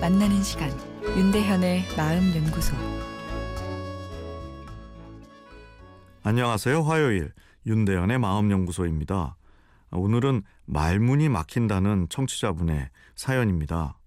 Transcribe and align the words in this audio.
만나는 0.00 0.42
시간 0.42 0.70
윤대현의 1.16 1.84
마음 1.96 2.34
연구소 2.34 2.74
안녕하세요. 6.22 6.82
화요일 6.82 7.32
윤대현의 7.66 8.18
마음 8.18 8.50
연구소입니다. 8.50 9.36
오늘은 9.90 10.42
말문이 10.64 11.28
막힌다는 11.28 12.08
청취자분의 12.08 12.88
사연입니다. 13.14 13.98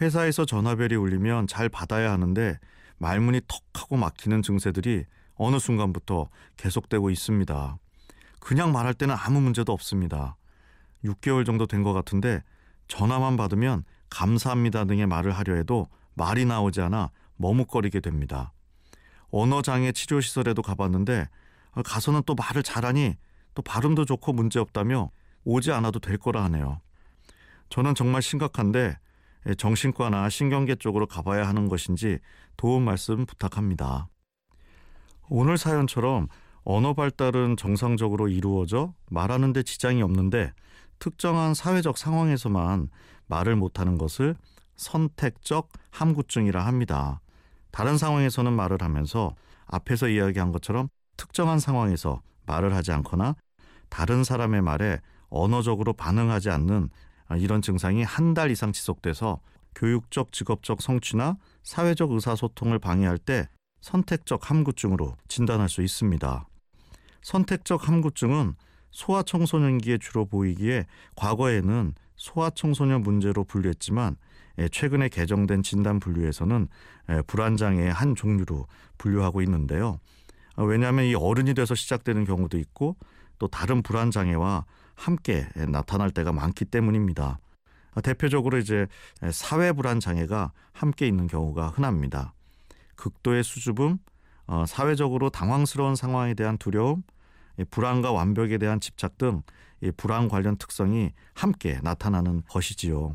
회사에서 0.00 0.44
전화벨이 0.44 0.94
울리면 0.96 1.46
잘 1.46 1.68
받아야 1.68 2.12
하는데 2.12 2.58
말문이 2.98 3.42
턱 3.46 3.62
하고 3.74 3.96
막히는 3.96 4.42
증세들이 4.42 5.04
어느 5.36 5.58
순간부터 5.58 6.28
계속되고 6.56 7.10
있습니다. 7.10 7.78
그냥 8.40 8.72
말할 8.72 8.94
때는 8.94 9.14
아무 9.16 9.40
문제도 9.40 9.72
없습니다. 9.72 10.36
6개월 11.04 11.46
정도 11.46 11.66
된 11.66 11.84
것 11.84 11.92
같은데 11.92 12.42
전화만 12.88 13.36
받으면 13.36 13.84
감사합니다 14.10 14.84
등의 14.84 15.06
말을 15.06 15.32
하려 15.32 15.54
해도 15.54 15.88
말이 16.14 16.44
나오지 16.44 16.80
않아 16.80 17.10
머뭇거리게 17.36 18.00
됩니다. 18.00 18.52
언어장애 19.30 19.92
치료시설에도 19.92 20.62
가봤는데 20.62 21.28
가서는 21.84 22.22
또 22.26 22.34
말을 22.34 22.62
잘하니 22.62 23.16
또 23.54 23.62
발음도 23.62 24.04
좋고 24.04 24.32
문제없다며 24.32 25.10
오지 25.44 25.72
않아도 25.72 25.98
될 26.00 26.16
거라 26.16 26.44
하네요. 26.44 26.80
저는 27.70 27.94
정말 27.94 28.22
심각한데 28.22 28.98
정신과나 29.56 30.28
신경계 30.28 30.76
쪽으로 30.76 31.06
가봐야 31.06 31.46
하는 31.46 31.68
것인지 31.68 32.18
도움 32.56 32.84
말씀 32.84 33.26
부탁합니다. 33.26 34.08
오늘 35.28 35.58
사연처럼 35.58 36.28
언어 36.64 36.94
발달은 36.94 37.56
정상적으로 37.56 38.28
이루어져 38.28 38.94
말하는 39.10 39.52
데 39.52 39.62
지장이 39.62 40.02
없는데 40.02 40.52
특정한 40.98 41.54
사회적 41.54 41.98
상황에서만 41.98 42.88
말을 43.26 43.56
못하는 43.56 43.98
것을 43.98 44.34
선택적 44.76 45.68
함구증이라 45.90 46.64
합니다. 46.64 47.20
다른 47.70 47.98
상황에서는 47.98 48.52
말을 48.52 48.78
하면서 48.80 49.34
앞에서 49.66 50.08
이야기한 50.08 50.52
것처럼 50.52 50.88
특정한 51.16 51.58
상황에서 51.58 52.22
말을 52.46 52.74
하지 52.74 52.92
않거나 52.92 53.34
다른 53.88 54.24
사람의 54.24 54.62
말에 54.62 55.00
언어적으로 55.28 55.92
반응하지 55.92 56.50
않는 56.50 56.88
이런 57.36 57.60
증상이 57.60 58.02
한 58.02 58.32
달 58.34 58.50
이상 58.50 58.72
지속돼서 58.72 59.40
교육적, 59.74 60.32
직업적 60.32 60.80
성취나 60.80 61.36
사회적 61.62 62.12
의사소통을 62.12 62.78
방해할 62.78 63.18
때 63.18 63.48
선택적 63.80 64.50
함구증으로 64.50 65.16
진단할 65.28 65.68
수 65.68 65.82
있습니다. 65.82 66.48
선택적 67.22 67.86
함구증은 67.86 68.54
소아청소년기에 68.98 69.98
주로 69.98 70.26
보이기에 70.26 70.86
과거에는 71.14 71.94
소아청소년 72.16 73.02
문제로 73.02 73.44
분류했지만 73.44 74.16
예, 74.58 74.68
최근에 74.68 75.08
개정된 75.08 75.62
진단 75.62 76.00
분류에서는 76.00 76.66
예, 77.10 77.22
불안장애의 77.28 77.92
한 77.92 78.16
종류로 78.16 78.66
분류하고 78.98 79.40
있는데요. 79.42 80.00
어, 80.56 80.64
왜냐하면 80.64 81.04
이 81.04 81.14
어른이 81.14 81.54
돼서 81.54 81.76
시작되는 81.76 82.24
경우도 82.24 82.58
있고 82.58 82.96
또 83.38 83.46
다른 83.46 83.82
불안장애와 83.82 84.64
함께 84.96 85.48
예, 85.56 85.64
나타날 85.64 86.10
때가 86.10 86.32
많기 86.32 86.64
때문입니다. 86.64 87.38
어, 87.94 88.00
대표적으로 88.00 88.58
이제 88.58 88.88
사회 89.30 89.70
불안 89.70 90.00
장애가 90.00 90.50
함께 90.72 91.06
있는 91.06 91.28
경우가 91.28 91.68
흔합니다. 91.68 92.34
극도의 92.96 93.44
수줍음, 93.44 93.98
어, 94.48 94.64
사회적으로 94.66 95.30
당황스러운 95.30 95.94
상황에 95.94 96.34
대한 96.34 96.58
두려움, 96.58 97.04
불안과 97.70 98.12
완벽에 98.12 98.58
대한 98.58 98.80
집착 98.80 99.18
등 99.18 99.42
불안 99.96 100.28
관련 100.28 100.56
특성이 100.56 101.12
함께 101.34 101.78
나타나는 101.82 102.42
것이지요. 102.48 103.14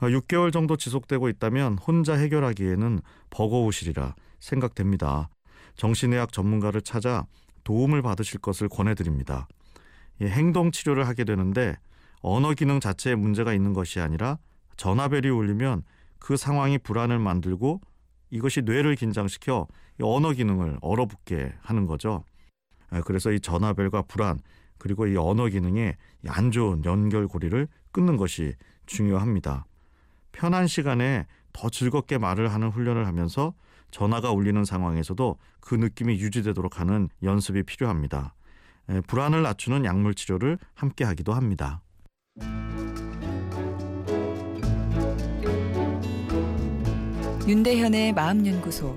6개월 0.00 0.48
어, 0.48 0.50
정도 0.50 0.76
지속되고 0.76 1.28
있다면 1.28 1.78
혼자 1.78 2.14
해결하기에는 2.14 3.00
버거우시리라 3.30 4.14
생각됩니다. 4.38 5.28
정신의학 5.76 6.32
전문가를 6.32 6.80
찾아 6.80 7.26
도움을 7.64 8.02
받으실 8.02 8.40
것을 8.40 8.68
권해드립니다. 8.68 9.46
행동 10.22 10.70
치료를 10.70 11.06
하게 11.06 11.24
되는데 11.24 11.76
언어 12.22 12.52
기능 12.52 12.80
자체에 12.80 13.14
문제가 13.14 13.52
있는 13.52 13.72
것이 13.72 14.00
아니라 14.00 14.38
전화벨이 14.76 15.28
울리면 15.28 15.82
그 16.18 16.36
상황이 16.36 16.78
불안을 16.78 17.18
만들고 17.18 17.80
이것이 18.30 18.62
뇌를 18.62 18.94
긴장시켜 18.94 19.66
언어 20.02 20.32
기능을 20.32 20.78
얼어붙게 20.80 21.54
하는 21.60 21.86
거죠. 21.86 22.24
그래서 23.04 23.32
이 23.32 23.40
전화벨과 23.40 24.02
불안 24.02 24.38
그리고 24.78 25.06
이 25.06 25.16
언어 25.16 25.46
기능의 25.46 25.96
안 26.28 26.50
좋은 26.50 26.84
연결고리를 26.84 27.68
끊는 27.92 28.16
것이 28.16 28.54
중요합니다. 28.86 29.66
편한 30.32 30.66
시간에 30.66 31.26
더 31.52 31.68
즐겁게 31.68 32.18
말을 32.18 32.52
하는 32.52 32.68
훈련을 32.68 33.06
하면서 33.06 33.52
전화가 33.90 34.30
울리는 34.30 34.64
상황에서도 34.64 35.36
그 35.60 35.74
느낌이 35.74 36.14
유지되도록 36.14 36.80
하는 36.80 37.08
연습이 37.22 37.62
필요합니다. 37.62 38.34
불안을 39.06 39.42
낮추는 39.42 39.84
약물 39.84 40.14
치료를 40.14 40.58
함께 40.74 41.04
하기도 41.04 41.32
합니다. 41.32 41.82
윤대현의 47.46 48.12
마음연구소 48.12 48.96